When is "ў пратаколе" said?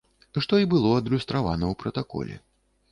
1.71-2.45